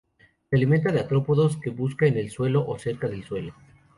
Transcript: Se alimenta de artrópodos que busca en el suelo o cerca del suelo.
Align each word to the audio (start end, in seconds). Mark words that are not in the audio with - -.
Se 0.49 0.55
alimenta 0.55 0.91
de 0.91 0.99
artrópodos 0.99 1.57
que 1.57 1.69
busca 1.69 2.07
en 2.07 2.17
el 2.17 2.31
suelo 2.31 2.65
o 2.65 2.75
cerca 2.79 3.07
del 3.07 3.23
suelo. 3.23 3.53